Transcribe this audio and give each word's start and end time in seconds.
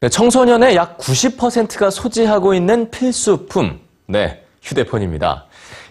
네, 0.00 0.10
청소년의 0.10 0.76
약 0.76 0.98
90%가 0.98 1.88
소지하고 1.88 2.52
있는 2.52 2.90
필수품, 2.90 3.80
네, 4.06 4.42
휴대폰입니다. 4.60 5.46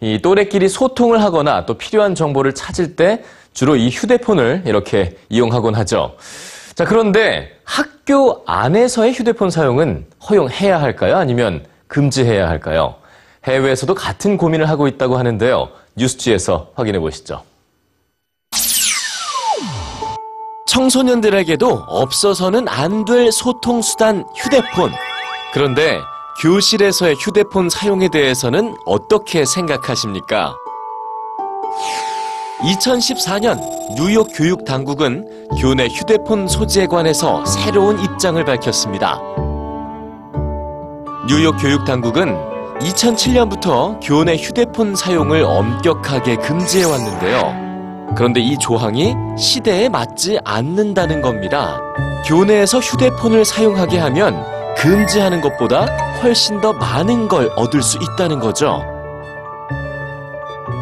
이 0.00 0.22
또래끼리 0.22 0.70
소통을 0.70 1.22
하거나 1.22 1.66
또 1.66 1.76
필요한 1.76 2.14
정보를 2.14 2.54
찾을 2.54 2.96
때 2.96 3.22
주로 3.52 3.76
이 3.76 3.90
휴대폰을 3.90 4.62
이렇게 4.64 5.18
이용하곤 5.28 5.74
하죠. 5.74 6.16
자, 6.74 6.86
그런데 6.86 7.50
학교 7.64 8.42
안에서의 8.46 9.12
휴대폰 9.12 9.50
사용은 9.50 10.06
허용해야 10.30 10.80
할까요? 10.80 11.18
아니면 11.18 11.66
금지해야 11.88 12.48
할까요? 12.48 12.94
해외에서도 13.44 13.94
같은 13.94 14.38
고민을 14.38 14.66
하고 14.70 14.88
있다고 14.88 15.18
하는데요. 15.18 15.68
뉴스지에서 15.96 16.70
확인해 16.74 16.98
보시죠. 17.00 17.42
청소년들에게도 20.70 21.84
없어서는 21.88 22.68
안 22.68 23.04
될 23.04 23.32
소통수단 23.32 24.24
휴대폰. 24.36 24.92
그런데 25.52 25.98
교실에서의 26.42 27.16
휴대폰 27.16 27.68
사용에 27.68 28.08
대해서는 28.08 28.76
어떻게 28.84 29.44
생각하십니까? 29.44 30.54
2014년 32.60 33.58
뉴욕 33.96 34.28
교육 34.32 34.64
당국은 34.64 35.48
교내 35.60 35.86
휴대폰 35.88 36.46
소지에 36.46 36.86
관해서 36.86 37.44
새로운 37.46 37.98
입장을 37.98 38.42
밝혔습니다. 38.44 39.18
뉴욕 41.26 41.56
교육 41.58 41.84
당국은 41.84 42.36
2007년부터 42.80 43.98
교내 44.02 44.36
휴대폰 44.36 44.94
사용을 44.94 45.42
엄격하게 45.42 46.36
금지해 46.36 46.84
왔는데요. 46.84 47.69
그런데 48.16 48.40
이 48.40 48.56
조항이 48.58 49.14
시대에 49.38 49.88
맞지 49.88 50.38
않는다는 50.44 51.22
겁니다. 51.22 51.80
교내에서 52.26 52.78
휴대폰을 52.78 53.44
사용하게 53.44 53.98
하면 53.98 54.44
금지하는 54.76 55.40
것보다 55.40 55.84
훨씬 56.22 56.60
더 56.60 56.72
많은 56.72 57.28
걸 57.28 57.50
얻을 57.56 57.82
수 57.82 57.98
있다는 57.98 58.40
거죠. 58.40 58.82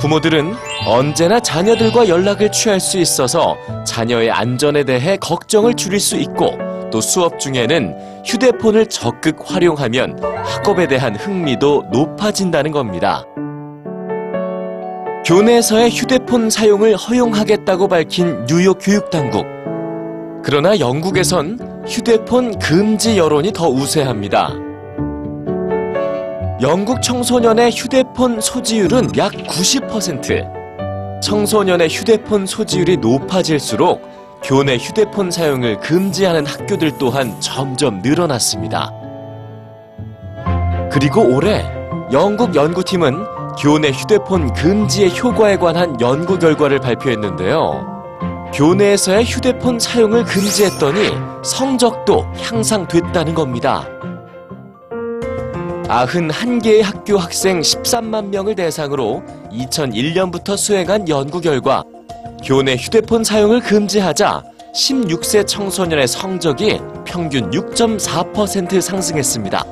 부모들은 0.00 0.54
언제나 0.86 1.40
자녀들과 1.40 2.08
연락을 2.08 2.52
취할 2.52 2.80
수 2.80 2.98
있어서 2.98 3.56
자녀의 3.86 4.30
안전에 4.30 4.84
대해 4.84 5.16
걱정을 5.16 5.74
줄일 5.74 6.00
수 6.00 6.16
있고 6.16 6.58
또 6.90 7.00
수업 7.00 7.40
중에는 7.40 8.22
휴대폰을 8.24 8.86
적극 8.86 9.36
활용하면 9.44 10.18
학업에 10.44 10.86
대한 10.86 11.16
흥미도 11.16 11.84
높아진다는 11.90 12.72
겁니다. 12.72 13.24
교내에서의 15.26 15.90
휴대폰 15.90 16.48
사용을 16.50 16.94
허용하겠다고 16.94 17.88
밝힌 17.88 18.46
뉴욕 18.46 18.78
교육당국. 18.80 19.44
그러나 20.44 20.78
영국에선 20.78 21.82
휴대폰 21.84 22.56
금지 22.60 23.18
여론이 23.18 23.52
더 23.52 23.68
우세합니다. 23.68 24.52
영국 26.62 27.02
청소년의 27.02 27.72
휴대폰 27.72 28.40
소지율은 28.40 29.16
약 29.16 29.32
90%. 29.32 31.20
청소년의 31.20 31.88
휴대폰 31.88 32.46
소지율이 32.46 32.98
높아질수록 32.98 34.00
교내 34.44 34.76
휴대폰 34.76 35.32
사용을 35.32 35.80
금지하는 35.80 36.46
학교들 36.46 36.98
또한 36.98 37.34
점점 37.40 38.00
늘어났습니다. 38.00 38.92
그리고 40.92 41.22
올해 41.22 41.64
영국 42.12 42.54
연구팀은 42.54 43.35
교내 43.58 43.90
휴대폰 43.90 44.52
금지의 44.52 45.18
효과에 45.18 45.56
관한 45.56 45.98
연구 46.00 46.38
결과를 46.38 46.78
발표했는데요. 46.78 48.50
교내에서의 48.52 49.24
휴대폰 49.24 49.78
사용을 49.78 50.24
금지했더니 50.24 51.10
성적도 51.42 52.26
향상됐다는 52.36 53.34
겁니다. 53.34 53.88
91개의 55.84 56.82
학교 56.82 57.16
학생 57.16 57.60
13만 57.60 58.26
명을 58.26 58.56
대상으로 58.56 59.22
2001년부터 59.52 60.56
수행한 60.56 61.08
연구 61.08 61.40
결과 61.40 61.82
교내 62.44 62.76
휴대폰 62.76 63.24
사용을 63.24 63.60
금지하자 63.60 64.42
16세 64.74 65.46
청소년의 65.46 66.06
성적이 66.06 66.80
평균 67.06 67.50
6.4% 67.50 68.80
상승했습니다. 68.80 69.64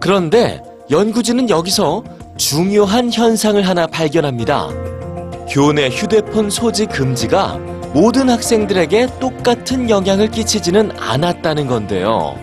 그런데 0.00 0.62
연구진은 0.90 1.50
여기서 1.50 2.02
중요한 2.36 3.12
현상을 3.12 3.66
하나 3.66 3.86
발견합니다. 3.86 4.68
교내 5.48 5.88
휴대폰 5.88 6.50
소지 6.50 6.86
금지가 6.86 7.58
모든 7.92 8.28
학생들에게 8.28 9.20
똑같은 9.20 9.88
영향을 9.88 10.30
끼치지는 10.30 10.90
않았다는 10.98 11.68
건데요. 11.68 12.36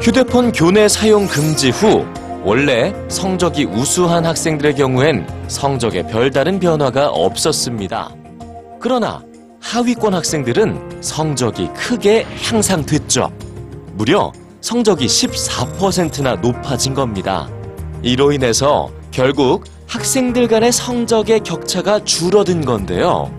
휴대폰 0.00 0.52
교내 0.52 0.88
사용 0.88 1.26
금지 1.26 1.68
후 1.68 2.06
원래 2.44 2.94
성적이 3.08 3.66
우수한 3.66 4.24
학생들의 4.24 4.74
경우엔 4.74 5.26
성적에 5.48 6.06
별다른 6.06 6.58
변화가 6.58 7.10
없었습니다. 7.10 8.10
그러나 8.80 9.22
하위권 9.60 10.14
학생들은 10.14 11.02
성적이 11.02 11.68
크게 11.76 12.26
향상됐죠. 12.42 13.30
무려 13.92 14.32
성적이 14.60 15.06
14%나 15.06 16.36
높아진 16.36 16.94
겁니다. 16.94 17.48
이로 18.02 18.32
인해서 18.32 18.90
결국 19.12 19.64
학생들 19.86 20.48
간의 20.48 20.72
성적의 20.72 21.40
격차가 21.40 22.02
줄어든 22.04 22.64
건데요. 22.64 23.32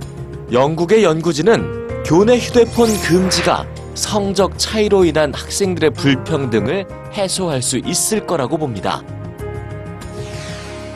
영국의 0.51 1.03
연구진은 1.03 2.03
교내 2.06 2.38
휴대폰 2.38 2.88
금지가 3.01 3.66
성적 3.94 4.57
차이로 4.57 5.06
인한 5.06 5.34
학생들의 5.34 5.91
불평등을 5.91 6.85
해소할 7.13 7.62
수 7.62 7.78
있을 7.78 8.25
거라고 8.25 8.57
봅니다. 8.57 9.03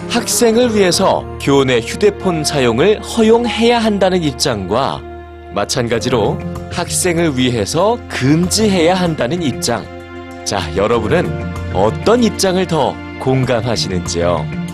학생을 0.09 0.73
위해서 0.73 1.25
교내 1.41 1.79
휴대폰 1.79 2.43
사용을 2.43 3.01
허용해야 3.01 3.79
한다는 3.79 4.23
입장과 4.23 5.01
마찬가지로 5.53 6.39
학생을 6.71 7.37
위해서 7.37 7.99
금지해야 8.07 8.95
한다는 8.95 9.41
입장. 9.41 9.85
자, 10.45 10.61
여러분은 10.75 11.29
어떤 11.73 12.23
입장을 12.23 12.65
더 12.67 12.95
공감하시는지요? 13.19 14.66